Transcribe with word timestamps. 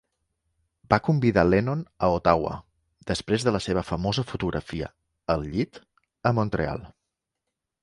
Va 0.93 0.97
convidar 1.07 1.43
Lennon 1.49 1.83
a 2.07 2.09
Ottawa 2.13 2.55
després 3.13 3.45
de 3.49 3.55
la 3.57 3.61
seva 3.67 3.85
famosa 3.91 4.25
fotografia 4.33 4.91
"al 5.37 5.47
llit" 5.53 5.81
a 6.31 6.35
Montreal. 6.41 6.85